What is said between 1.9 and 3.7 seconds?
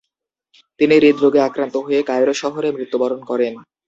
Cairo শহরে মৃত্যুবরণ করেন।